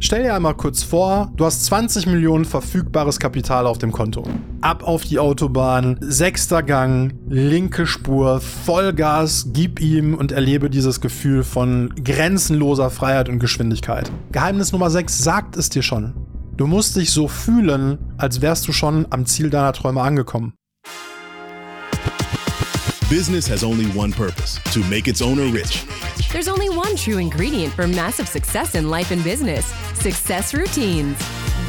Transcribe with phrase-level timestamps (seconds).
[0.00, 4.22] Stell dir einmal kurz vor, du hast 20 Millionen verfügbares Kapital auf dem Konto.
[4.60, 11.42] Ab auf die Autobahn, sechster Gang, linke Spur, Vollgas, gib ihm und erlebe dieses Gefühl
[11.42, 14.08] von grenzenloser Freiheit und Geschwindigkeit.
[14.30, 16.14] Geheimnis Nummer 6 sagt es dir schon.
[16.56, 20.52] Du musst dich so fühlen, als wärst du schon am Ziel deiner Träume angekommen.
[23.08, 25.86] Business has only one purpose to make its owner rich.
[26.30, 29.64] There's only one true ingredient for massive success in life and business
[29.94, 31.18] success routines.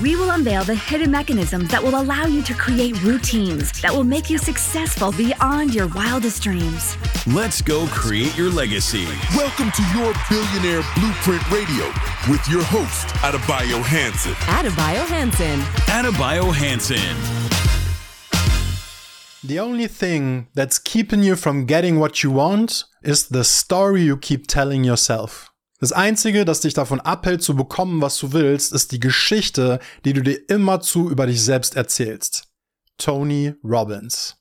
[0.01, 4.03] We will unveil the hidden mechanisms that will allow you to create routines that will
[4.03, 6.97] make you successful beyond your wildest dreams.
[7.25, 9.05] Let's go create your legacy.
[9.33, 11.85] Welcome to your Billionaire Blueprint Radio
[12.29, 14.33] with your host, Adebayo Hanson.
[14.33, 15.59] Adebayo Hanson.
[15.87, 17.38] Adebayo Hanson.
[19.41, 24.17] The only thing that's keeping you from getting what you want is the story you
[24.17, 25.49] keep telling yourself.
[25.79, 30.11] Das Einzige, das dich davon abhält zu bekommen, was du willst, ist die Geschichte, die
[30.11, 32.49] du dir immerzu über dich selbst erzählst.
[32.97, 34.35] Tony Robbins.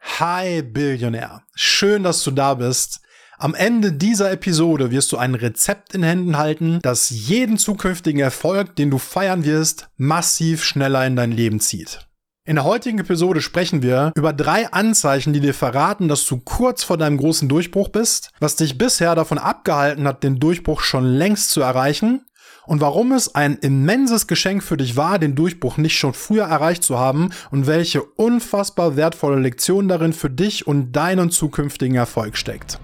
[0.00, 1.42] Hi Billionär.
[1.54, 3.00] Schön, dass du da bist.
[3.36, 8.74] Am Ende dieser Episode wirst du ein Rezept in Händen halten, das jeden zukünftigen Erfolg,
[8.74, 12.07] den du feiern wirst, massiv schneller in dein Leben zieht.
[12.48, 16.82] In der heutigen Episode sprechen wir über drei Anzeichen, die dir verraten, dass du kurz
[16.82, 21.50] vor deinem großen Durchbruch bist, was dich bisher davon abgehalten hat, den Durchbruch schon längst
[21.50, 22.24] zu erreichen
[22.64, 26.84] und warum es ein immenses Geschenk für dich war, den Durchbruch nicht schon früher erreicht
[26.84, 32.80] zu haben und welche unfassbar wertvolle Lektion darin für dich und deinen zukünftigen Erfolg steckt.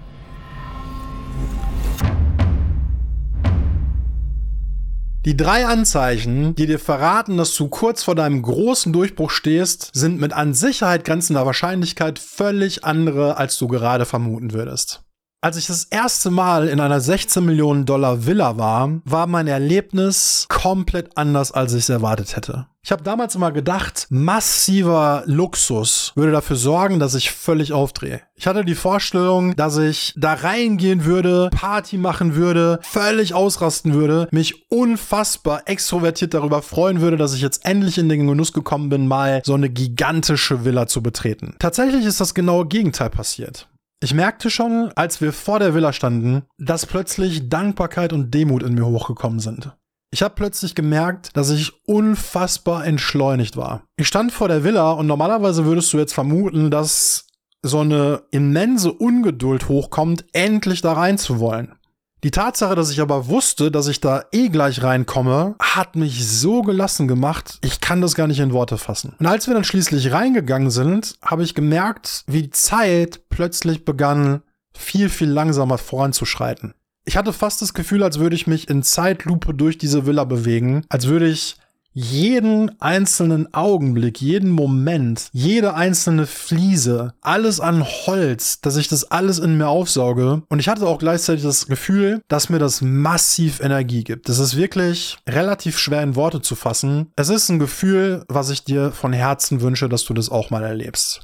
[5.25, 10.19] Die drei Anzeichen, die dir verraten, dass du kurz vor deinem großen Durchbruch stehst, sind
[10.21, 15.04] mit an Sicherheit grenzender Wahrscheinlichkeit völlig andere, als du gerade vermuten würdest.
[15.45, 20.47] Als ich das erste Mal in einer 16 Millionen Dollar Villa war, war mein Erlebnis
[20.49, 22.65] komplett anders, als ich es erwartet hätte.
[22.81, 28.21] Ich habe damals immer gedacht, massiver Luxus würde dafür sorgen, dass ich völlig aufdrehe.
[28.33, 34.27] Ich hatte die Vorstellung, dass ich da reingehen würde, Party machen würde, völlig ausrasten würde,
[34.31, 39.07] mich unfassbar extrovertiert darüber freuen würde, dass ich jetzt endlich in den Genuss gekommen bin,
[39.07, 41.53] mal so eine gigantische Villa zu betreten.
[41.59, 43.67] Tatsächlich ist das genaue Gegenteil passiert.
[44.01, 48.75] Ich merkte schon, als wir vor der Villa standen, dass plötzlich Dankbarkeit und Demut in
[48.75, 49.71] mir hochgekommen sind.
[50.11, 53.83] Ich habe plötzlich gemerkt, dass ich unfassbar entschleunigt war.
[53.97, 57.27] Ich stand vor der Villa und normalerweise würdest du jetzt vermuten, dass
[57.61, 61.75] so eine immense Ungeduld hochkommt, endlich da rein zu wollen.
[62.25, 66.63] Die Tatsache, dass ich aber wusste, dass ich da eh gleich reinkomme, hat mich so
[66.63, 69.13] gelassen gemacht, ich kann das gar nicht in Worte fassen.
[69.19, 74.41] Und als wir dann schließlich reingegangen sind, habe ich gemerkt, wie die Zeit plötzlich begann,
[74.75, 76.73] viel, viel langsamer voranzuschreiten.
[77.05, 80.83] Ich hatte fast das Gefühl, als würde ich mich in Zeitlupe durch diese Villa bewegen,
[80.89, 81.57] als würde ich
[81.95, 89.39] jeden einzelnen Augenblick, jeden Moment, jede einzelne Fliese, alles an Holz, dass ich das alles
[89.39, 90.43] in mir aufsauge.
[90.49, 94.27] Und ich hatte auch gleichzeitig das Gefühl, dass mir das massiv Energie gibt.
[94.27, 97.07] Das ist wirklich relativ schwer in Worte zu fassen.
[97.15, 100.63] Es ist ein Gefühl, was ich dir von Herzen wünsche, dass du das auch mal
[100.63, 101.21] erlebst.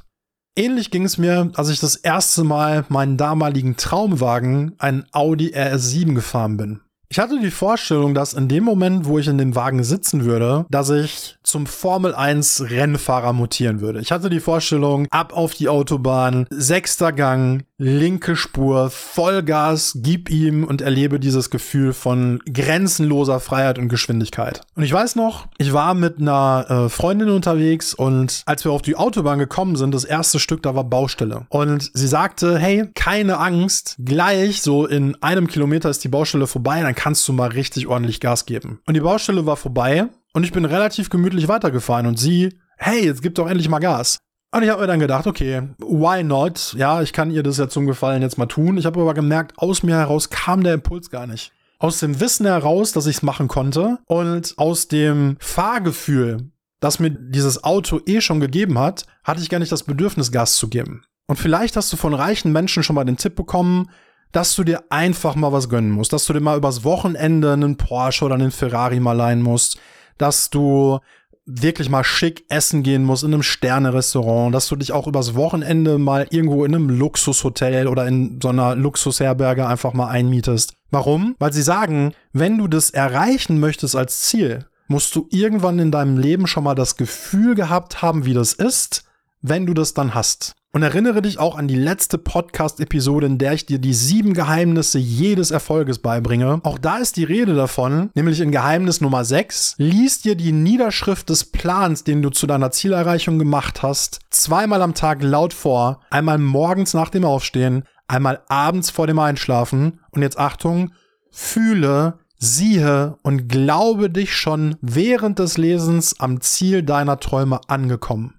[0.56, 6.14] Ähnlich ging es mir, als ich das erste Mal meinen damaligen Traumwagen, einen Audi RS7
[6.14, 6.80] gefahren bin.
[7.12, 10.64] Ich hatte die Vorstellung, dass in dem Moment, wo ich in dem Wagen sitzen würde,
[10.70, 14.00] dass ich zum Formel 1 Rennfahrer mutieren würde.
[14.00, 20.62] Ich hatte die Vorstellung, ab auf die Autobahn, sechster Gang, linke Spur, Vollgas, gib ihm
[20.62, 24.60] und erlebe dieses Gefühl von grenzenloser Freiheit und Geschwindigkeit.
[24.76, 28.82] Und ich weiß noch, ich war mit einer äh, Freundin unterwegs und als wir auf
[28.82, 31.46] die Autobahn gekommen sind, das erste Stück, da war Baustelle.
[31.48, 36.80] Und sie sagte, hey, keine Angst, gleich so in einem Kilometer ist die Baustelle vorbei,
[36.82, 38.80] dann kannst du mal richtig ordentlich Gas geben.
[38.86, 43.22] Und die Baustelle war vorbei und ich bin relativ gemütlich weitergefahren und sie, hey, jetzt
[43.22, 44.20] gib doch endlich mal Gas.
[44.54, 46.74] Und ich habe mir dann gedacht, okay, why not?
[46.76, 48.76] Ja, ich kann ihr das ja zum Gefallen jetzt mal tun.
[48.76, 51.52] Ich habe aber gemerkt, aus mir heraus kam der Impuls gar nicht.
[51.78, 56.50] Aus dem Wissen heraus, dass ich es machen konnte und aus dem Fahrgefühl,
[56.80, 60.56] das mir dieses Auto eh schon gegeben hat, hatte ich gar nicht das Bedürfnis, Gas
[60.56, 61.02] zu geben.
[61.26, 63.88] Und vielleicht hast du von reichen Menschen schon mal den Tipp bekommen,
[64.32, 67.78] dass du dir einfach mal was gönnen musst, dass du dir mal übers Wochenende einen
[67.78, 69.80] Porsche oder einen Ferrari mal leihen musst,
[70.18, 70.98] dass du
[71.44, 75.98] wirklich mal schick essen gehen musst in einem Sterne-Restaurant, dass du dich auch übers Wochenende
[75.98, 80.74] mal irgendwo in einem Luxushotel oder in so einer Luxusherberge einfach mal einmietest.
[80.90, 81.34] Warum?
[81.38, 86.18] Weil sie sagen, wenn du das erreichen möchtest als Ziel, musst du irgendwann in deinem
[86.18, 89.04] Leben schon mal das Gefühl gehabt haben, wie das ist,
[89.40, 90.54] wenn du das dann hast.
[90.74, 94.98] Und erinnere dich auch an die letzte Podcast-Episode, in der ich dir die sieben Geheimnisse
[94.98, 96.60] jedes Erfolges beibringe.
[96.62, 99.74] Auch da ist die Rede davon, nämlich in Geheimnis Nummer 6.
[99.76, 104.94] Lies dir die Niederschrift des Plans, den du zu deiner Zielerreichung gemacht hast, zweimal am
[104.94, 106.00] Tag laut vor.
[106.08, 110.00] Einmal morgens nach dem Aufstehen, einmal abends vor dem Einschlafen.
[110.10, 110.92] Und jetzt Achtung,
[111.30, 118.38] fühle, siehe und glaube dich schon während des Lesens am Ziel deiner Träume angekommen.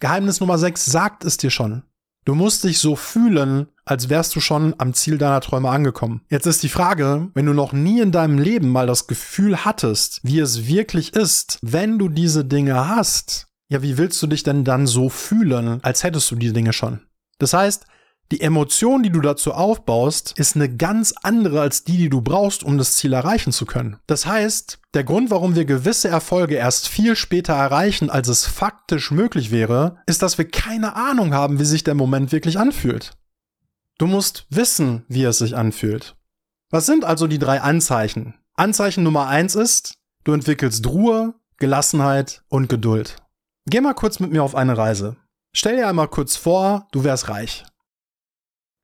[0.00, 1.82] Geheimnis Nummer 6 sagt es dir schon.
[2.24, 6.22] Du musst dich so fühlen, als wärst du schon am Ziel deiner Träume angekommen.
[6.30, 10.20] Jetzt ist die Frage, wenn du noch nie in deinem Leben mal das Gefühl hattest,
[10.22, 14.64] wie es wirklich ist, wenn du diese Dinge hast, ja, wie willst du dich denn
[14.64, 17.00] dann so fühlen, als hättest du die Dinge schon?
[17.38, 17.86] Das heißt,
[18.30, 22.62] die Emotion, die du dazu aufbaust, ist eine ganz andere als die, die du brauchst,
[22.62, 23.98] um das Ziel erreichen zu können.
[24.06, 29.10] Das heißt, der Grund, warum wir gewisse Erfolge erst viel später erreichen, als es faktisch
[29.10, 33.12] möglich wäre, ist, dass wir keine Ahnung haben, wie sich der Moment wirklich anfühlt.
[33.98, 36.16] Du musst wissen, wie es sich anfühlt.
[36.70, 38.34] Was sind also die drei Anzeichen?
[38.54, 43.16] Anzeichen Nummer eins ist, du entwickelst Ruhe, Gelassenheit und Geduld.
[43.66, 45.16] Geh mal kurz mit mir auf eine Reise.
[45.52, 47.64] Stell dir einmal kurz vor, du wärst reich.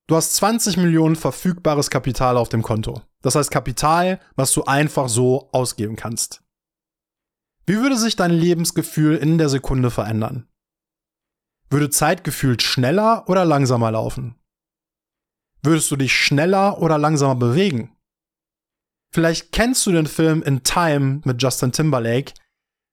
[0.08, 3.02] Du hast 20 Millionen verfügbares Kapital auf dem Konto.
[3.22, 6.44] Das heißt Kapital, was du einfach so ausgeben kannst.
[7.66, 10.48] Wie würde sich dein Lebensgefühl in der Sekunde verändern?
[11.70, 14.36] Würde Zeit gefühlt schneller oder langsamer laufen?
[15.62, 17.96] Würdest du dich schneller oder langsamer bewegen?
[19.12, 22.34] Vielleicht kennst du den Film In Time mit Justin Timberlake.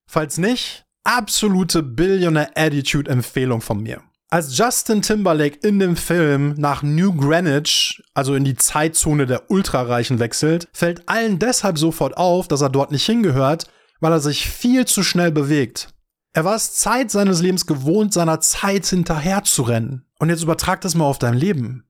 [0.09, 4.01] Falls nicht, absolute Billionaire Attitude Empfehlung von mir.
[4.33, 10.17] Als Justin Timberlake in dem Film nach New Greenwich, also in die Zeitzone der Ultrareichen
[10.17, 13.67] wechselt, fällt allen deshalb sofort auf, dass er dort nicht hingehört,
[13.99, 15.89] weil er sich viel zu schnell bewegt.
[16.33, 20.07] Er war es Zeit seines Lebens gewohnt, seiner Zeit hinterher zu rennen.
[20.17, 21.83] Und jetzt übertrag das mal auf dein Leben.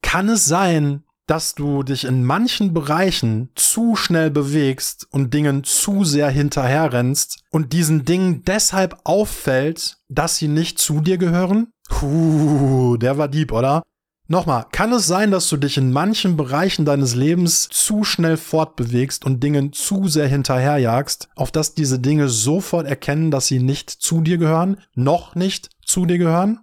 [0.00, 6.04] Kann es sein, dass du dich in manchen Bereichen zu schnell bewegst und Dingen zu
[6.04, 11.68] sehr hinterherrennst und diesen Dingen deshalb auffällt, dass sie nicht zu dir gehören?
[11.88, 13.82] Puh, der war deep, oder?
[14.28, 19.24] Nochmal, kann es sein, dass du dich in manchen Bereichen deines Lebens zu schnell fortbewegst
[19.24, 24.20] und Dingen zu sehr hinterherjagst, auf dass diese Dinge sofort erkennen, dass sie nicht zu
[24.22, 26.60] dir gehören, noch nicht zu dir gehören?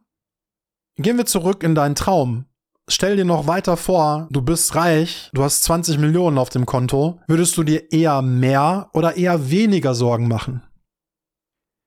[0.98, 2.46] Gehen wir zurück in deinen Traum
[2.90, 7.20] stell dir noch weiter vor, du bist reich, du hast 20 Millionen auf dem Konto,
[7.28, 10.64] würdest du dir eher mehr oder eher weniger Sorgen machen?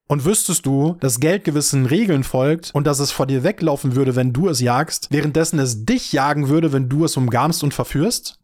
[0.09, 4.15] Und wüsstest du, dass Geld gewissen Regeln folgt und dass es vor dir weglaufen würde,
[4.15, 8.36] wenn du es jagst, währenddessen es dich jagen würde, wenn du es umgarmst und verführst?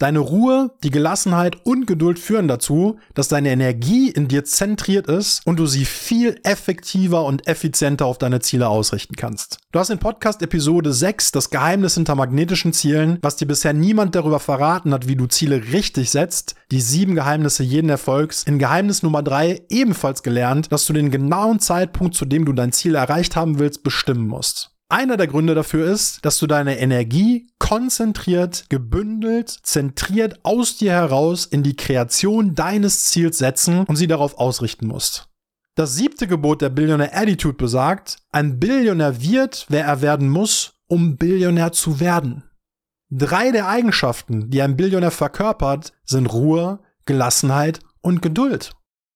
[0.00, 5.46] Deine Ruhe, die Gelassenheit und Geduld führen dazu, dass deine Energie in dir zentriert ist
[5.46, 9.58] und du sie viel effektiver und effizienter auf deine Ziele ausrichten kannst.
[9.72, 14.14] Du hast in Podcast Episode 6 das Geheimnis hinter magnetischen Zielen, was dir bisher niemand
[14.14, 19.02] darüber verraten hat, wie du Ziele richtig setzt, die sieben Geheimnisse jeden Erfolgs, in Geheimnis
[19.02, 23.36] Nummer 3 ebenfalls gelernt, dass du den genauen Zeitpunkt, zu dem du dein Ziel erreicht
[23.36, 24.70] haben willst, bestimmen musst.
[24.90, 31.46] Einer der Gründe dafür ist, dass du deine Energie konzentriert, gebündelt, zentriert aus dir heraus
[31.46, 35.28] in die Kreation deines Ziels setzen und sie darauf ausrichten musst.
[35.76, 41.16] Das siebte Gebot der Billionaire Attitude besagt, ein Billionär wird, wer er werden muss, um
[41.16, 42.42] Billionär zu werden.
[43.12, 48.72] Drei der Eigenschaften, die ein Billionär verkörpert, sind Ruhe, Gelassenheit und Geduld.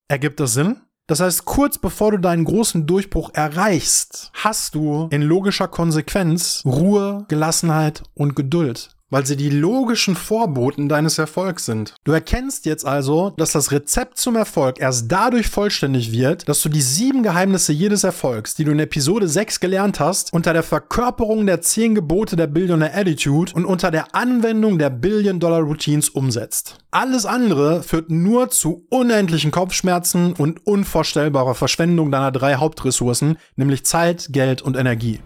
[0.06, 0.83] Ergibt das Sinn?
[1.06, 7.27] Das heißt, kurz bevor du deinen großen Durchbruch erreichst, hast du in logischer Konsequenz Ruhe,
[7.29, 11.94] Gelassenheit und Geduld weil sie die logischen Vorboten deines Erfolgs sind.
[12.05, 16.69] Du erkennst jetzt also, dass das Rezept zum Erfolg erst dadurch vollständig wird, dass du
[16.69, 21.46] die sieben Geheimnisse jedes Erfolgs, die du in Episode 6 gelernt hast, unter der Verkörperung
[21.46, 26.79] der zehn Gebote der Billionaire Attitude und unter der Anwendung der Billion-Dollar-Routines umsetzt.
[26.91, 34.29] Alles andere führt nur zu unendlichen Kopfschmerzen und unvorstellbarer Verschwendung deiner drei Hauptressourcen, nämlich Zeit,
[34.31, 35.20] Geld und Energie.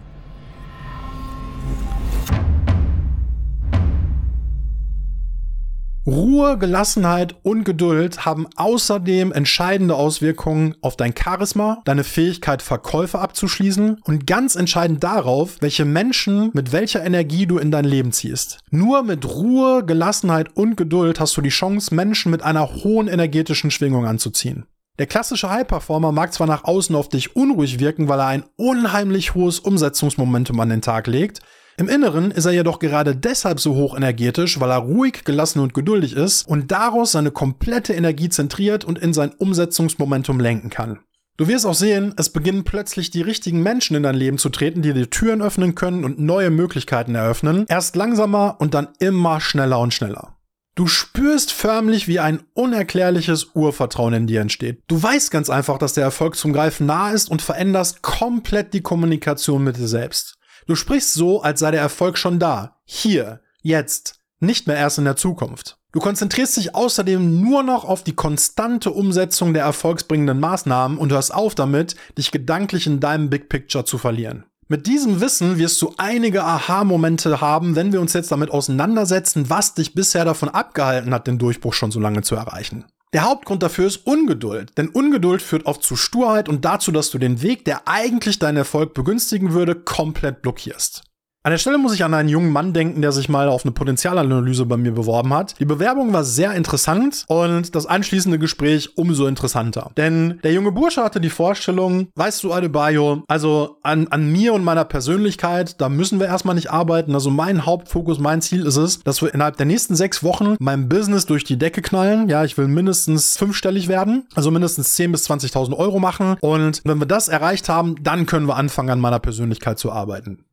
[6.09, 13.99] Ruhe, Gelassenheit und Geduld haben außerdem entscheidende Auswirkungen auf dein Charisma, deine Fähigkeit, Verkäufe abzuschließen
[14.03, 18.57] und ganz entscheidend darauf, welche Menschen mit welcher Energie du in dein Leben ziehst.
[18.71, 23.69] Nur mit Ruhe, Gelassenheit und Geduld hast du die Chance, Menschen mit einer hohen energetischen
[23.69, 24.65] Schwingung anzuziehen.
[24.97, 29.35] Der klassische High-Performer mag zwar nach außen auf dich unruhig wirken, weil er ein unheimlich
[29.35, 31.41] hohes Umsetzungsmomentum an den Tag legt,
[31.79, 35.73] im Inneren ist er jedoch gerade deshalb so hoch energetisch, weil er ruhig, gelassen und
[35.73, 40.99] geduldig ist und daraus seine komplette Energie zentriert und in sein Umsetzungsmomentum lenken kann.
[41.37, 44.81] Du wirst auch sehen, es beginnen plötzlich die richtigen Menschen in dein Leben zu treten,
[44.81, 47.63] die dir Türen öffnen können und neue Möglichkeiten eröffnen.
[47.69, 50.35] Erst langsamer und dann immer schneller und schneller.
[50.75, 54.81] Du spürst förmlich, wie ein unerklärliches Urvertrauen in dir entsteht.
[54.89, 58.81] Du weißt ganz einfach, dass der Erfolg zum Greifen nah ist und veränderst komplett die
[58.81, 60.38] Kommunikation mit dir selbst.
[60.69, 62.75] Du sprichst so, als sei der Erfolg schon da.
[62.85, 65.79] Hier, jetzt, nicht mehr erst in der Zukunft.
[65.93, 71.33] Du konzentrierst dich außerdem nur noch auf die konstante Umsetzung der erfolgsbringenden Maßnahmen und hörst
[71.33, 74.43] auf damit, dich gedanklich in deinem Big Picture zu verlieren.
[74.67, 79.73] Mit diesem Wissen wirst du einige Aha-Momente haben, wenn wir uns jetzt damit auseinandersetzen, was
[79.73, 82.85] dich bisher davon abgehalten hat, den Durchbruch schon so lange zu erreichen.
[83.11, 87.17] Der Hauptgrund dafür ist Ungeduld, denn Ungeduld führt oft zu Sturheit und dazu, dass du
[87.17, 91.08] den Weg, der eigentlich deinen Erfolg begünstigen würde, komplett blockierst.
[91.41, 93.71] An der Stelle muss ich an einen jungen Mann denken, der sich mal auf eine
[93.71, 95.57] Potenzialanalyse bei mir beworben hat.
[95.57, 99.91] Die Bewerbung war sehr interessant und das anschließende Gespräch umso interessanter.
[99.95, 104.65] Denn der junge Bursche hatte die Vorstellung, weißt du, Adebayo, also an, an mir und
[104.65, 107.13] meiner Persönlichkeit, da müssen wir erstmal nicht arbeiten.
[107.13, 110.89] Also mein Hauptfokus, mein Ziel ist es, dass wir innerhalb der nächsten sechs Wochen mein
[110.89, 112.27] Business durch die Decke knallen.
[112.27, 116.35] Ja, ich will mindestens fünfstellig werden, also mindestens 10.000 bis 20.000 Euro machen.
[116.41, 120.43] Und wenn wir das erreicht haben, dann können wir anfangen, an meiner Persönlichkeit zu arbeiten.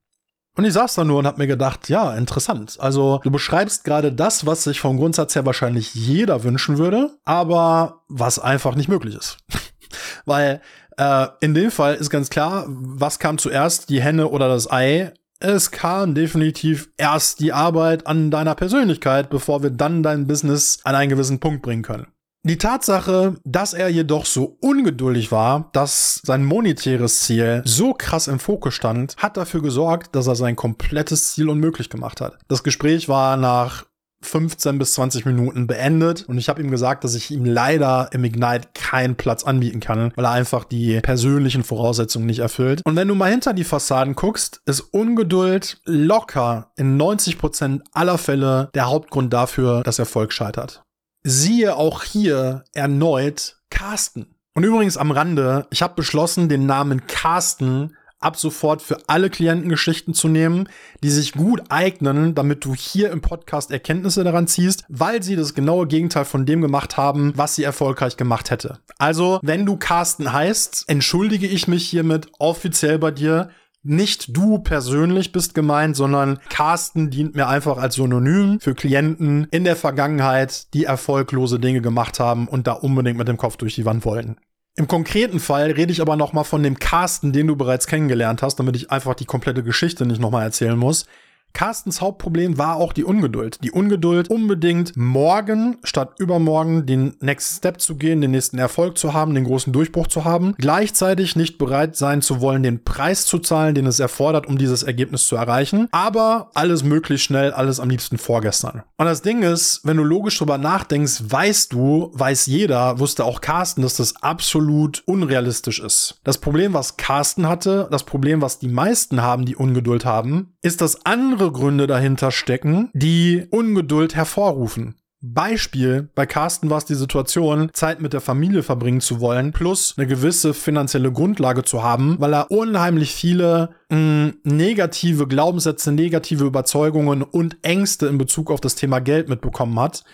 [0.56, 2.76] Und ich saß da nur und hab mir gedacht, ja, interessant.
[2.80, 8.02] Also du beschreibst gerade das, was sich vom Grundsatz her wahrscheinlich jeder wünschen würde, aber
[8.08, 9.36] was einfach nicht möglich ist.
[10.24, 10.62] Weil
[10.96, 15.12] äh, in dem Fall ist ganz klar, was kam zuerst, die Henne oder das Ei?
[15.40, 20.94] Es kam definitiv erst die Arbeit an deiner Persönlichkeit, bevor wir dann dein Business an
[20.94, 22.06] einen gewissen Punkt bringen können.
[22.46, 28.38] Die Tatsache, dass er jedoch so ungeduldig war, dass sein monetäres Ziel so krass im
[28.38, 32.38] Fokus stand, hat dafür gesorgt, dass er sein komplettes Ziel unmöglich gemacht hat.
[32.46, 33.86] Das Gespräch war nach
[34.22, 38.22] 15 bis 20 Minuten beendet und ich habe ihm gesagt, dass ich ihm leider im
[38.22, 42.80] Ignite keinen Platz anbieten kann, weil er einfach die persönlichen Voraussetzungen nicht erfüllt.
[42.84, 48.18] Und wenn du mal hinter die Fassaden guckst, ist Ungeduld locker in 90 Prozent aller
[48.18, 50.85] Fälle der Hauptgrund dafür, dass Erfolg scheitert
[51.26, 54.36] siehe auch hier erneut Carsten.
[54.54, 60.14] Und übrigens am Rande, ich habe beschlossen, den Namen Carsten ab sofort für alle Klientengeschichten
[60.14, 60.68] zu nehmen,
[61.02, 65.54] die sich gut eignen, damit du hier im Podcast Erkenntnisse daran ziehst, weil sie das
[65.54, 68.78] genaue Gegenteil von dem gemacht haben, was sie erfolgreich gemacht hätte.
[68.96, 73.50] Also, wenn du Carsten heißt, entschuldige ich mich hiermit offiziell bei dir
[73.88, 79.64] nicht du persönlich bist gemeint, sondern Carsten dient mir einfach als Synonym für Klienten in
[79.64, 83.84] der Vergangenheit, die erfolglose Dinge gemacht haben und da unbedingt mit dem Kopf durch die
[83.84, 84.36] Wand wollten.
[84.78, 88.56] Im konkreten Fall rede ich aber nochmal von dem Carsten, den du bereits kennengelernt hast,
[88.56, 91.06] damit ich einfach die komplette Geschichte nicht nochmal erzählen muss.
[91.56, 93.56] Carstens Hauptproblem war auch die Ungeduld.
[93.64, 99.14] Die Ungeduld, unbedingt morgen statt übermorgen den Next Step zu gehen, den nächsten Erfolg zu
[99.14, 100.54] haben, den großen Durchbruch zu haben.
[100.58, 104.82] Gleichzeitig nicht bereit sein zu wollen, den Preis zu zahlen, den es erfordert, um dieses
[104.82, 105.88] Ergebnis zu erreichen.
[105.92, 108.82] Aber alles möglichst schnell, alles am liebsten vorgestern.
[108.98, 113.40] Und das Ding ist, wenn du logisch drüber nachdenkst, weißt du, weiß jeder, wusste auch
[113.40, 116.20] Carsten, dass das absolut unrealistisch ist.
[116.22, 120.82] Das Problem, was Carsten hatte, das Problem, was die meisten haben, die Ungeduld haben, ist
[120.82, 124.96] das andere andere Gründe dahinter stecken, die Ungeduld hervorrufen.
[125.20, 129.94] Beispiel, bei Carsten war es die Situation, Zeit mit der Familie verbringen zu wollen, plus
[129.96, 136.44] eine gewisse finanzielle Grundlage zu haben, weil er unheimlich viele mh, mm, negative Glaubenssätze, negative
[136.44, 140.04] Überzeugungen und Ängste in Bezug auf das Thema Geld mitbekommen hat,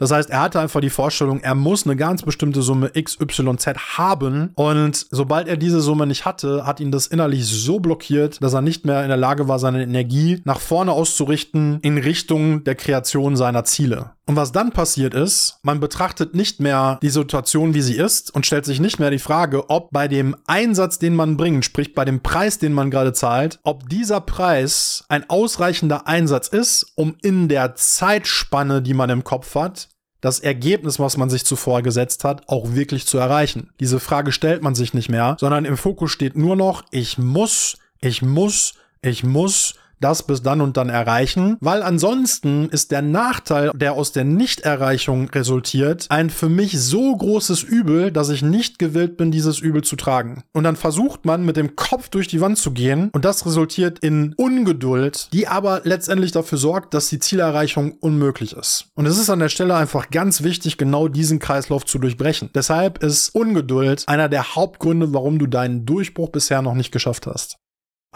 [0.00, 3.66] das heißt, er hatte einfach die Vorstellung, er muss eine ganz bestimmte Summe XYZ
[3.98, 8.54] haben und sobald er diese Summe nicht hatte, hat ihn das innerlich so blockiert, dass
[8.54, 12.76] er nicht mehr in der Lage war, seine Energie nach vorne auszurichten in Richtung der
[12.76, 14.12] Kreation seiner Ziele.
[14.30, 18.46] Und was dann passiert ist, man betrachtet nicht mehr die Situation, wie sie ist und
[18.46, 22.04] stellt sich nicht mehr die Frage, ob bei dem Einsatz, den man bringt, sprich bei
[22.04, 27.48] dem Preis, den man gerade zahlt, ob dieser Preis ein ausreichender Einsatz ist, um in
[27.48, 29.88] der Zeitspanne, die man im Kopf hat,
[30.20, 33.70] das Ergebnis, was man sich zuvor gesetzt hat, auch wirklich zu erreichen.
[33.80, 37.78] Diese Frage stellt man sich nicht mehr, sondern im Fokus steht nur noch, ich muss,
[38.00, 43.70] ich muss, ich muss das bis dann und dann erreichen, weil ansonsten ist der Nachteil,
[43.74, 49.16] der aus der Nichterreichung resultiert, ein für mich so großes Übel, dass ich nicht gewillt
[49.16, 50.42] bin, dieses Übel zu tragen.
[50.52, 53.98] Und dann versucht man mit dem Kopf durch die Wand zu gehen und das resultiert
[54.00, 58.86] in Ungeduld, die aber letztendlich dafür sorgt, dass die Zielerreichung unmöglich ist.
[58.94, 62.50] Und es ist an der Stelle einfach ganz wichtig, genau diesen Kreislauf zu durchbrechen.
[62.54, 67.59] Deshalb ist Ungeduld einer der Hauptgründe, warum du deinen Durchbruch bisher noch nicht geschafft hast.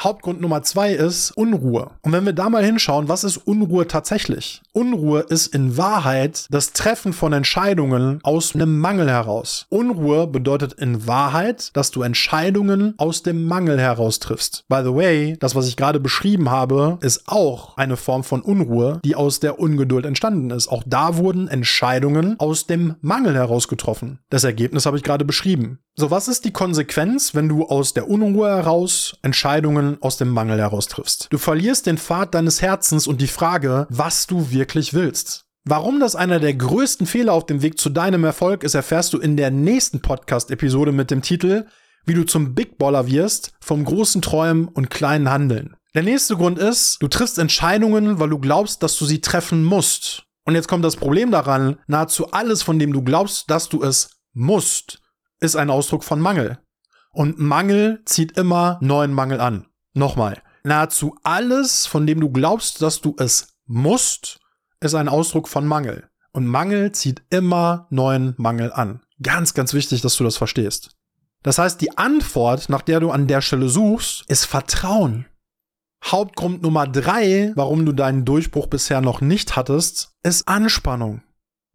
[0.01, 1.93] Hauptgrund Nummer zwei ist Unruhe.
[2.03, 4.61] Und wenn wir da mal hinschauen, was ist Unruhe tatsächlich?
[4.73, 9.67] Unruhe ist in Wahrheit das Treffen von Entscheidungen aus einem Mangel heraus.
[9.71, 14.65] Unruhe bedeutet in Wahrheit, dass du Entscheidungen aus dem Mangel heraus triffst.
[14.69, 19.01] By the way, das, was ich gerade beschrieben habe, ist auch eine Form von Unruhe,
[19.05, 20.69] die aus der Ungeduld entstanden ist.
[20.69, 24.19] Auch da wurden Entscheidungen aus dem Mangel heraus getroffen.
[24.29, 25.79] Das Ergebnis habe ich gerade beschrieben.
[25.97, 30.59] So, was ist die Konsequenz, wenn du aus der Unruhe heraus Entscheidungen aus dem Mangel
[30.59, 31.29] heraus triffst?
[31.31, 35.45] Du verlierst den Pfad deines Herzens und die Frage, was du wirklich willst.
[35.65, 39.19] Warum das einer der größten Fehler auf dem Weg zu deinem Erfolg ist, erfährst du
[39.19, 41.67] in der nächsten Podcast-Episode mit dem Titel
[42.05, 45.77] Wie du zum Big Baller wirst, vom großen Träumen und kleinen Handeln.
[45.95, 50.25] Der nächste Grund ist, du triffst Entscheidungen, weil du glaubst, dass du sie treffen musst.
[50.45, 54.11] Und jetzt kommt das Problem daran, nahezu alles, von dem du glaubst, dass du es
[54.33, 55.04] musst,
[55.45, 56.59] ist ein Ausdruck von Mangel.
[57.13, 59.67] Und Mangel zieht immer neuen Mangel an.
[59.93, 60.43] Nochmal.
[60.65, 64.41] Nahezu alles, von dem du glaubst, dass du es musst,
[64.81, 66.09] ist ein Ausdruck von Mangel.
[66.33, 69.01] Und Mangel zieht immer neuen Mangel an.
[69.23, 70.97] Ganz, ganz wichtig, dass du das verstehst.
[71.43, 75.27] Das heißt, die Antwort, nach der du an der Stelle suchst, ist Vertrauen.
[76.05, 81.23] Hauptgrund Nummer drei, warum du deinen Durchbruch bisher noch nicht hattest, ist Anspannung.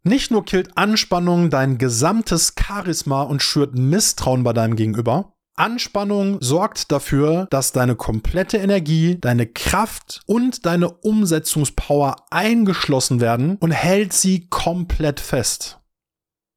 [0.02, 5.34] Nicht nur killt Anspannung dein gesamtes Charisma und schürt Misstrauen bei deinem Gegenüber.
[5.56, 13.72] Anspannung sorgt dafür, dass deine komplette Energie, deine Kraft und deine Umsetzungspower eingeschlossen werden und
[13.72, 15.80] hält sie komplett fest.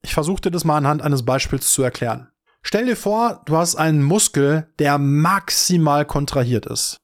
[0.06, 2.30] Ich versuche dir das mal anhand eines Beispiels zu erklären.
[2.62, 6.96] Stell dir vor, du hast einen Muskel, der maximal kontrahiert ist.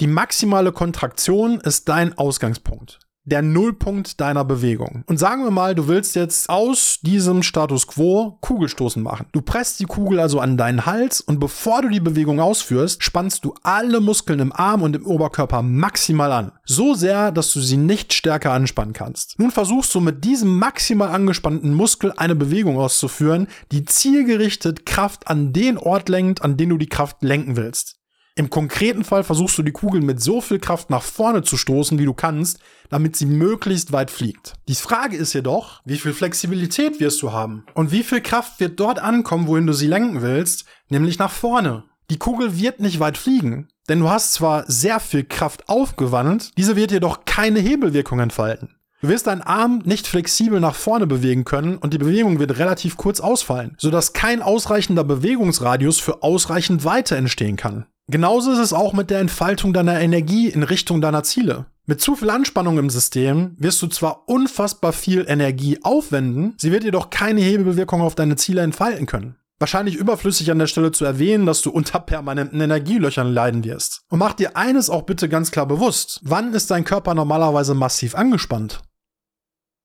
[0.00, 5.04] Die maximale Kontraktion ist dein Ausgangspunkt der Nullpunkt deiner Bewegung.
[5.06, 9.26] Und sagen wir mal, du willst jetzt aus diesem Status quo Kugelstoßen machen.
[9.32, 13.44] Du presst die Kugel also an deinen Hals und bevor du die Bewegung ausführst, spannst
[13.44, 16.52] du alle Muskeln im Arm und im Oberkörper maximal an.
[16.64, 19.38] So sehr, dass du sie nicht stärker anspannen kannst.
[19.38, 25.52] Nun versuchst du mit diesem maximal angespannten Muskel eine Bewegung auszuführen, die zielgerichtet Kraft an
[25.52, 27.97] den Ort lenkt, an den du die Kraft lenken willst.
[28.38, 31.98] Im konkreten Fall versuchst du die Kugel mit so viel Kraft nach vorne zu stoßen,
[31.98, 34.52] wie du kannst, damit sie möglichst weit fliegt.
[34.68, 37.66] Die Frage ist jedoch, wie viel Flexibilität wirst du haben?
[37.74, 41.82] Und wie viel Kraft wird dort ankommen, wohin du sie lenken willst, nämlich nach vorne?
[42.10, 46.76] Die Kugel wird nicht weit fliegen, denn du hast zwar sehr viel Kraft aufgewandt, diese
[46.76, 48.76] wird jedoch keine Hebelwirkung entfalten.
[49.00, 52.96] Du wirst deinen Arm nicht flexibel nach vorne bewegen können und die Bewegung wird relativ
[52.96, 57.86] kurz ausfallen, sodass kein ausreichender Bewegungsradius für ausreichend Weite entstehen kann.
[58.10, 61.66] Genauso ist es auch mit der Entfaltung deiner Energie in Richtung deiner Ziele.
[61.84, 66.84] Mit zu viel Anspannung im System wirst du zwar unfassbar viel Energie aufwenden, sie wird
[66.84, 69.36] jedoch keine Hebelwirkung auf deine Ziele entfalten können.
[69.58, 74.02] Wahrscheinlich überflüssig an der Stelle zu erwähnen, dass du unter permanenten Energielöchern leiden wirst.
[74.08, 76.20] Und mach dir eines auch bitte ganz klar bewusst.
[76.22, 78.80] Wann ist dein Körper normalerweise massiv angespannt?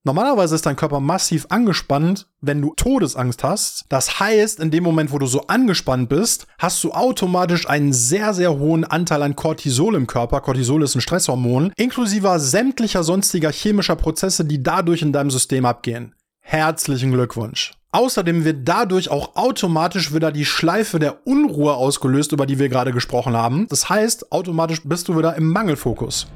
[0.05, 3.85] Normalerweise ist dein Körper massiv angespannt, wenn du Todesangst hast.
[3.87, 8.33] Das heißt, in dem Moment, wo du so angespannt bist, hast du automatisch einen sehr,
[8.33, 10.41] sehr hohen Anteil an Cortisol im Körper.
[10.41, 16.13] Cortisol ist ein Stresshormon, inklusive sämtlicher sonstiger chemischer Prozesse, die dadurch in deinem System abgehen.
[16.41, 17.71] Herzlichen Glückwunsch.
[17.93, 22.91] Außerdem wird dadurch auch automatisch wieder die Schleife der Unruhe ausgelöst, über die wir gerade
[22.91, 23.67] gesprochen haben.
[23.69, 26.27] Das heißt, automatisch bist du wieder im Mangelfokus.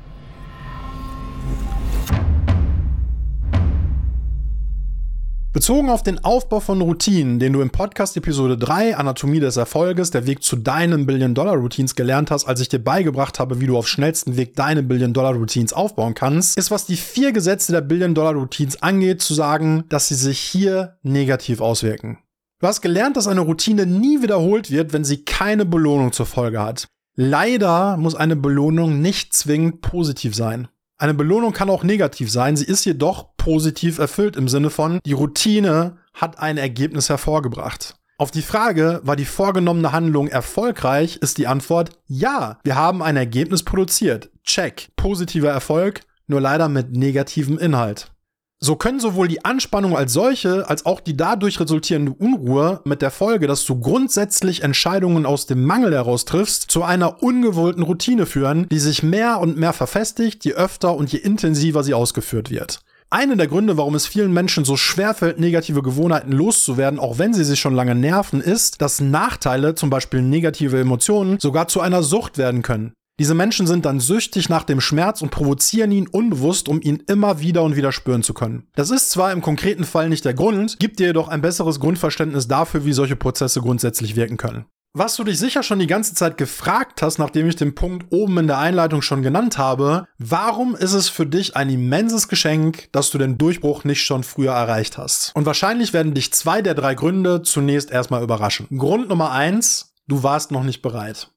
[5.58, 10.12] Bezogen auf den Aufbau von Routinen, den du im Podcast Episode 3 Anatomie des Erfolges,
[10.12, 13.88] der Weg zu deinen Billion-Dollar-Routines gelernt hast, als ich dir beigebracht habe, wie du auf
[13.88, 19.34] schnellsten Weg deine Billion-Dollar-Routines aufbauen kannst, ist, was die vier Gesetze der Billion-Dollar-Routines angeht, zu
[19.34, 22.20] sagen, dass sie sich hier negativ auswirken.
[22.60, 26.62] Du hast gelernt, dass eine Routine nie wiederholt wird, wenn sie keine Belohnung zur Folge
[26.62, 26.88] hat.
[27.16, 30.68] Leider muss eine Belohnung nicht zwingend positiv sein.
[31.00, 35.14] Eine Belohnung kann auch negativ sein, sie ist jedoch positiv erfüllt im Sinne von, die
[35.14, 37.96] Routine hat ein Ergebnis hervorgebracht.
[38.18, 42.60] Auf die Frage, war die vorgenommene Handlung erfolgreich, ist die Antwort ja.
[42.66, 44.32] Wir haben ein Ergebnis produziert.
[44.44, 44.90] Check.
[44.98, 48.12] Positiver Erfolg, nur leider mit negativem Inhalt.
[48.60, 53.12] So können sowohl die Anspannung als solche als auch die dadurch resultierende Unruhe mit der
[53.12, 58.68] Folge, dass du grundsätzlich Entscheidungen aus dem Mangel heraus triffst, zu einer ungewollten Routine führen,
[58.68, 62.82] die sich mehr und mehr verfestigt, je öfter und je intensiver sie ausgeführt wird.
[63.10, 67.46] Einer der Gründe, warum es vielen Menschen so schwerfällt, negative Gewohnheiten loszuwerden, auch wenn sie
[67.46, 72.38] sich schon lange nerven, ist, dass Nachteile, zum Beispiel negative Emotionen, sogar zu einer Sucht
[72.38, 72.92] werden können.
[73.18, 77.40] Diese Menschen sind dann süchtig nach dem Schmerz und provozieren ihn unbewusst, um ihn immer
[77.40, 78.68] wieder und wieder spüren zu können.
[78.76, 82.50] Das ist zwar im konkreten Fall nicht der Grund, gibt dir jedoch ein besseres Grundverständnis
[82.50, 84.66] dafür, wie solche Prozesse grundsätzlich wirken können.
[85.00, 88.40] Was du dich sicher schon die ganze Zeit gefragt hast, nachdem ich den Punkt oben
[88.40, 93.12] in der Einleitung schon genannt habe, warum ist es für dich ein immenses Geschenk, dass
[93.12, 95.36] du den Durchbruch nicht schon früher erreicht hast?
[95.36, 98.66] Und wahrscheinlich werden dich zwei der drei Gründe zunächst erstmal überraschen.
[98.76, 101.30] Grund Nummer eins, du warst noch nicht bereit.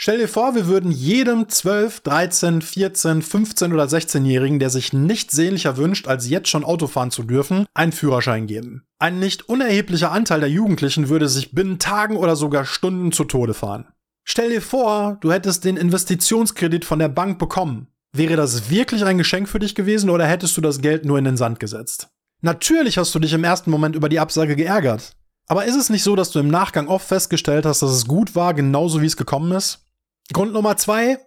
[0.00, 5.34] Stell dir vor, wir würden jedem 12, 13, 14, 15 oder 16-Jährigen, der sich nichts
[5.34, 8.84] sehnlicher wünscht, als jetzt schon Auto fahren zu dürfen, einen Führerschein geben.
[9.00, 13.54] Ein nicht unerheblicher Anteil der Jugendlichen würde sich binnen Tagen oder sogar Stunden zu Tode
[13.54, 13.88] fahren.
[14.22, 17.88] Stell dir vor, du hättest den Investitionskredit von der Bank bekommen.
[18.12, 21.24] Wäre das wirklich ein Geschenk für dich gewesen oder hättest du das Geld nur in
[21.24, 22.08] den Sand gesetzt?
[22.40, 25.16] Natürlich hast du dich im ersten Moment über die Absage geärgert.
[25.48, 28.36] Aber ist es nicht so, dass du im Nachgang oft festgestellt hast, dass es gut
[28.36, 29.86] war, genauso wie es gekommen ist?
[30.32, 31.18] Grund Nummer zwei.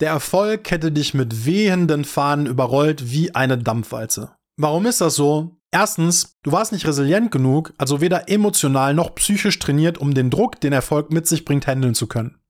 [0.00, 4.32] Der Erfolg hätte dich mit wehenden Fahnen überrollt wie eine Dampfwalze.
[4.56, 5.56] Warum ist das so?
[5.70, 10.60] Erstens, du warst nicht resilient genug, also weder emotional noch psychisch trainiert, um den Druck,
[10.60, 12.40] den Erfolg mit sich bringt, handeln zu können.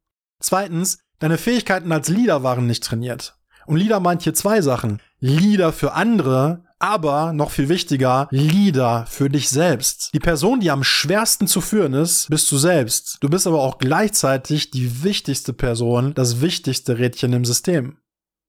[0.40, 3.36] Zweitens, deine Fähigkeiten als Leader waren nicht trainiert.
[3.66, 5.02] Und Leader meint hier zwei Sachen.
[5.18, 10.10] Leader für andere, aber noch viel wichtiger, Leader für dich selbst.
[10.14, 13.18] Die Person, die am schwersten zu führen ist, bist du selbst.
[13.20, 17.98] Du bist aber auch gleichzeitig die wichtigste Person, das wichtigste Rädchen im System.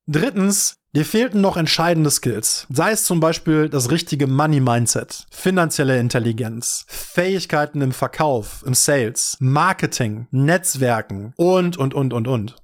[0.08, 2.66] Drittens, dir fehlten noch entscheidende Skills.
[2.70, 10.28] Sei es zum Beispiel das richtige Money-Mindset, finanzielle Intelligenz, Fähigkeiten im Verkauf, im Sales, Marketing,
[10.32, 12.56] Netzwerken und, und, und, und, und.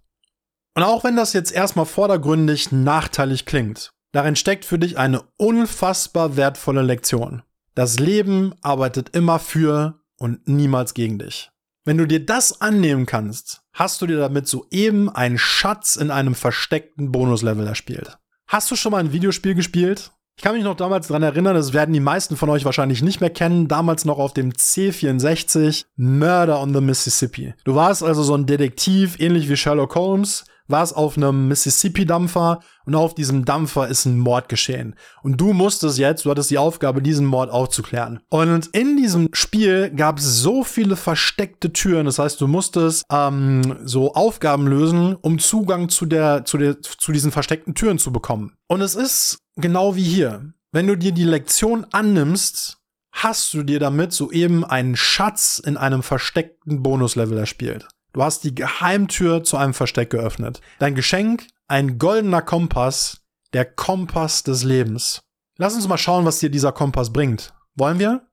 [0.76, 6.38] Und auch wenn das jetzt erstmal vordergründig nachteilig klingt, Darin steckt für dich eine unfassbar
[6.38, 7.44] wertvolle Lektion.
[7.76, 11.52] Das Leben arbeitet immer für und niemals gegen dich.
[11.86, 16.36] Wenn du dir das annehmen kannst, hast du dir damit soeben einen Schatz in einem
[16.36, 18.18] versteckten Bonuslevel erspielt.
[18.48, 20.12] Hast du schon mal ein Videospiel gespielt?
[20.38, 23.22] Ich kann mich noch damals daran erinnern, das werden die meisten von euch wahrscheinlich nicht
[23.22, 27.56] mehr kennen, damals noch auf dem C64 Murder on the Mississippi.
[27.64, 32.60] Du warst also so ein Detektiv, ähnlich wie Sherlock Holmes, war es auf einem Mississippi-Dampfer
[32.86, 34.96] und auf diesem Dampfer ist ein Mord geschehen.
[35.24, 38.20] Und du musstest jetzt, du hattest die Aufgabe, diesen Mord aufzuklären.
[38.30, 42.06] Und in diesem Spiel gab es so viele versteckte Türen.
[42.06, 47.12] Das heißt, du musstest ähm, so Aufgaben lösen, um Zugang zu der, zu der, zu
[47.12, 48.54] diesen versteckten Türen zu bekommen.
[48.68, 50.54] Und es ist genau wie hier.
[50.72, 52.78] Wenn du dir die Lektion annimmst,
[53.12, 57.88] hast du dir damit soeben einen Schatz in einem versteckten Bonuslevel erspielt.
[58.18, 60.60] Du hast die Geheimtür zu einem Versteck geöffnet.
[60.80, 63.22] Dein Geschenk, ein goldener Kompass,
[63.54, 65.22] der Kompass des Lebens.
[65.58, 67.54] Lass uns mal schauen, was dir dieser Kompass bringt.
[67.76, 68.26] Wollen wir?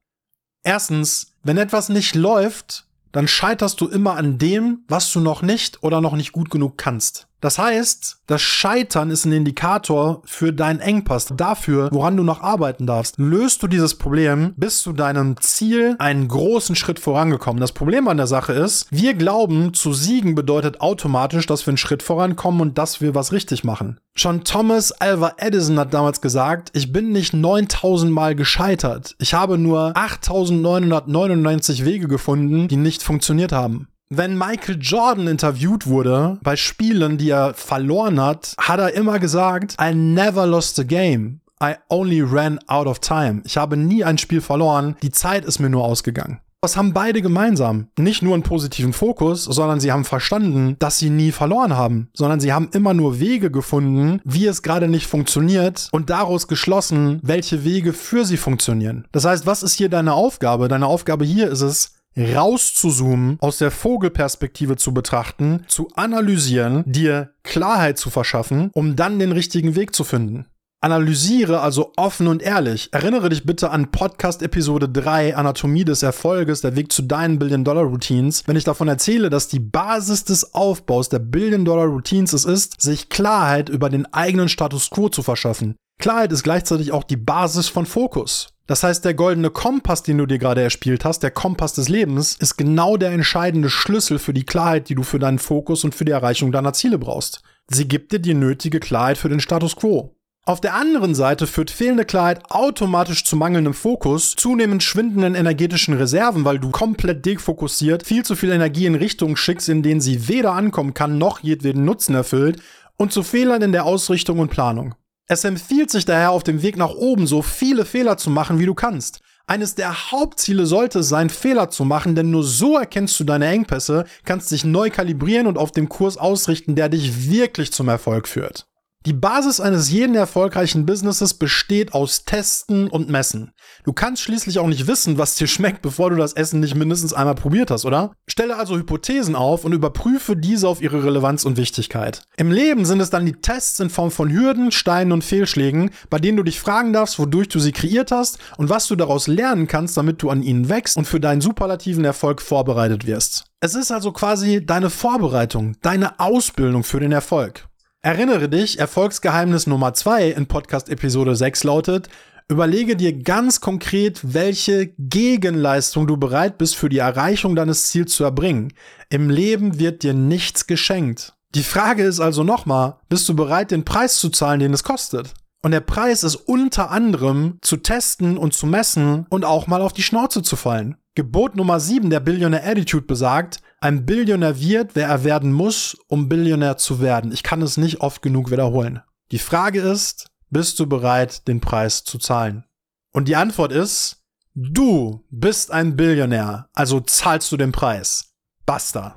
[0.63, 5.83] Erstens, wenn etwas nicht läuft, dann scheiterst du immer an dem, was du noch nicht
[5.83, 7.29] oder noch nicht gut genug kannst.
[7.45, 12.87] Das heißt, das Scheitern ist ein Indikator für deinen Engpass, dafür, woran du noch arbeiten
[12.87, 13.19] darfst.
[13.19, 17.61] Löst du dieses Problem, bist du deinem Ziel einen großen Schritt vorangekommen.
[17.61, 21.77] Das Problem an der Sache ist, wir glauben, zu siegen bedeutet automatisch, dass wir einen
[21.77, 24.01] Schritt vorankommen und dass wir was richtig machen.
[24.15, 29.17] Schon Thomas Alva Edison hat damals gesagt, ich bin nicht 9000 Mal gescheitert.
[29.19, 33.89] Ich habe nur 8999 Wege gefunden, die nicht funktioniert haben.
[34.11, 39.77] Wenn Michael Jordan interviewt wurde bei Spielen, die er verloren hat, hat er immer gesagt,
[39.81, 41.41] I never lost a game.
[41.63, 43.41] I only ran out of time.
[43.45, 44.97] Ich habe nie ein Spiel verloren.
[45.03, 46.41] Die Zeit ist mir nur ausgegangen.
[46.61, 47.89] Was haben beide gemeinsam?
[47.99, 52.41] Nicht nur einen positiven Fokus, sondern sie haben verstanden, dass sie nie verloren haben, sondern
[52.41, 57.65] sie haben immer nur Wege gefunden, wie es gerade nicht funktioniert und daraus geschlossen, welche
[57.65, 59.07] Wege für sie funktionieren.
[59.13, 60.69] Das heißt, was ist hier deine Aufgabe?
[60.69, 67.99] Deine Aufgabe hier ist es, rauszuzoomen, aus der Vogelperspektive zu betrachten, zu analysieren, dir Klarheit
[67.99, 70.47] zu verschaffen, um dann den richtigen Weg zu finden.
[70.85, 72.91] Analysiere also offen und ehrlich.
[72.93, 78.47] Erinnere dich bitte an Podcast Episode 3, Anatomie des Erfolges, der Weg zu deinen Billion-Dollar-Routines,
[78.47, 83.71] wenn ich davon erzähle, dass die Basis des Aufbaus der Billion-Dollar-Routines es ist, sich Klarheit
[83.71, 85.75] über den eigenen Status quo zu verschaffen.
[85.99, 88.49] Klarheit ist gleichzeitig auch die Basis von Fokus.
[88.67, 92.37] Das heißt, der goldene Kompass, den du dir gerade erspielt hast, der Kompass des Lebens,
[92.37, 96.07] ist genau der entscheidende Schlüssel für die Klarheit, die du für deinen Fokus und für
[96.07, 97.43] die Erreichung deiner Ziele brauchst.
[97.69, 100.17] Sie gibt dir die nötige Klarheit für den Status quo.
[100.47, 106.45] Auf der anderen Seite führt fehlende Klarheit automatisch zu mangelndem Fokus, zunehmend schwindenden energetischen Reserven,
[106.45, 110.53] weil du komplett defokussiert viel zu viel Energie in Richtungen schickst, in denen sie weder
[110.53, 112.63] ankommen kann noch jedweden Nutzen erfüllt,
[112.97, 114.95] und zu Fehlern in der Ausrichtung und Planung.
[115.27, 118.67] Es empfiehlt sich daher auf dem Weg nach oben so viele Fehler zu machen, wie
[118.67, 119.21] du kannst.
[119.47, 123.47] Eines der Hauptziele sollte es sein, Fehler zu machen, denn nur so erkennst du deine
[123.47, 128.29] Engpässe, kannst dich neu kalibrieren und auf dem Kurs ausrichten, der dich wirklich zum Erfolg
[128.29, 128.67] führt.
[129.07, 133.53] Die Basis eines jeden erfolgreichen Businesses besteht aus Testen und Messen.
[133.85, 137.13] Du kannst schließlich auch nicht wissen, was dir schmeckt, bevor du das Essen nicht mindestens
[137.13, 138.13] einmal probiert hast, oder?
[138.27, 142.23] Stelle also Hypothesen auf und überprüfe diese auf ihre Relevanz und Wichtigkeit.
[142.39, 146.19] Im Leben sind es dann die Tests in Form von Hürden, Steinen und Fehlschlägen, bei
[146.19, 149.67] denen du dich fragen darfst, wodurch du sie kreiert hast und was du daraus lernen
[149.67, 153.45] kannst, damit du an ihnen wächst und für deinen superlativen Erfolg vorbereitet wirst.
[153.61, 157.67] Es ist also quasi deine Vorbereitung, deine Ausbildung für den Erfolg.
[158.05, 162.11] Erinnere dich, Erfolgsgeheimnis Nummer 2 in Podcast Episode 6 lautet,
[162.51, 168.25] überlege dir ganz konkret, welche Gegenleistung du bereit bist für die Erreichung deines Ziels zu
[168.25, 168.75] erbringen.
[169.09, 171.33] Im Leben wird dir nichts geschenkt.
[171.55, 175.33] Die Frage ist also nochmal, bist du bereit, den Preis zu zahlen, den es kostet?
[175.63, 179.95] Und der Preis ist unter anderem zu testen und zu messen und auch mal auf
[179.95, 180.99] die Schnauze zu fallen.
[181.15, 186.27] Gebot Nummer 7 der Billionaire Attitude besagt, ein Billionär wird, wer er werden muss, um
[186.27, 187.33] Billionär zu werden.
[187.33, 189.03] Ich kann es nicht oft genug wiederholen.
[189.31, 192.65] Die Frage ist, bist du bereit, den Preis zu zahlen?
[193.13, 194.23] Und die Antwort ist,
[194.55, 198.33] du bist ein Billionär, also zahlst du den Preis.
[198.65, 199.17] Basta.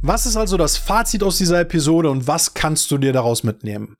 [0.00, 3.98] Was ist also das Fazit aus dieser Episode und was kannst du dir daraus mitnehmen?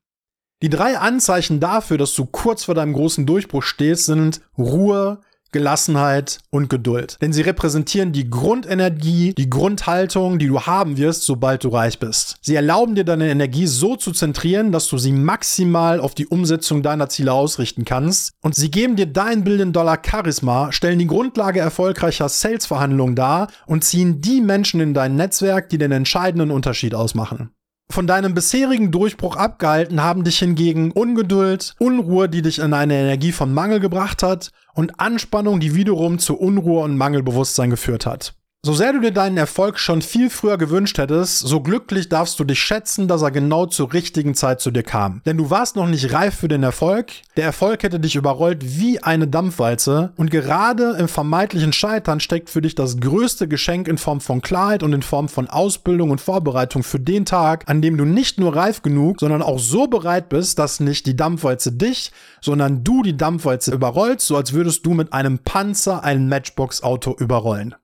[0.63, 5.19] Die drei Anzeichen dafür, dass du kurz vor deinem großen Durchbruch stehst, sind Ruhe,
[5.51, 7.17] Gelassenheit und Geduld.
[7.21, 12.37] Denn sie repräsentieren die Grundenergie, die Grundhaltung, die du haben wirst, sobald du reich bist.
[12.41, 16.81] Sie erlauben dir deine Energie so zu zentrieren, dass du sie maximal auf die Umsetzung
[16.81, 18.31] deiner Ziele ausrichten kannst.
[18.41, 24.21] Und sie geben dir dein Billion-Dollar Charisma, stellen die Grundlage erfolgreicher Sales-Verhandlungen dar und ziehen
[24.21, 27.51] die Menschen in dein Netzwerk, die den entscheidenden Unterschied ausmachen.
[27.89, 33.31] Von deinem bisherigen Durchbruch abgehalten haben dich hingegen Ungeduld, Unruhe, die dich in eine Energie
[33.31, 38.35] von Mangel gebracht hat, und Anspannung, die wiederum zu Unruhe und Mangelbewusstsein geführt hat.
[38.67, 42.43] So sehr du dir deinen Erfolg schon viel früher gewünscht hättest, so glücklich darfst du
[42.43, 45.21] dich schätzen, dass er genau zur richtigen Zeit zu dir kam.
[45.25, 49.01] Denn du warst noch nicht reif für den Erfolg, der Erfolg hätte dich überrollt wie
[49.01, 54.19] eine Dampfwalze und gerade im vermeintlichen Scheitern steckt für dich das größte Geschenk in Form
[54.19, 58.03] von Klarheit und in Form von Ausbildung und Vorbereitung für den Tag, an dem du
[58.03, 62.83] nicht nur reif genug, sondern auch so bereit bist, dass nicht die Dampfwalze dich, sondern
[62.83, 67.75] du die Dampfwalze überrollst, so als würdest du mit einem Panzer ein Matchbox-Auto überrollen.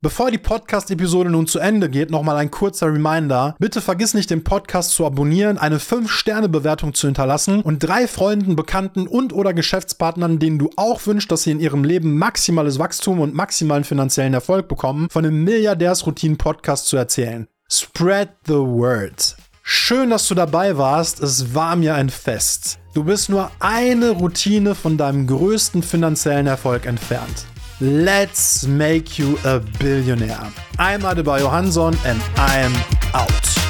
[0.00, 3.56] Bevor die Podcast-Episode nun zu Ende geht, nochmal ein kurzer Reminder.
[3.58, 9.08] Bitte vergiss nicht, den Podcast zu abonnieren, eine 5-Sterne-Bewertung zu hinterlassen und drei Freunden, Bekannten
[9.08, 13.34] und oder Geschäftspartnern, denen du auch wünschst, dass sie in ihrem Leben maximales Wachstum und
[13.34, 17.48] maximalen finanziellen Erfolg bekommen, von dem Milliardärs-Routinen-Podcast zu erzählen.
[17.68, 19.34] Spread the word.
[19.64, 21.20] Schön, dass du dabei warst.
[21.20, 22.78] Es war mir ein Fest.
[22.94, 27.46] Du bist nur eine Routine von deinem größten finanziellen Erfolg entfernt.
[27.80, 30.52] Let's make you a billionaire.
[30.80, 32.74] I'm Adebayo Hanson and I'm
[33.14, 33.67] out.